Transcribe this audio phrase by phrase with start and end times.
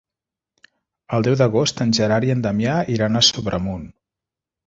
[1.17, 3.87] El deu d'agost en Gerard i en Damià iran a Sobremunt.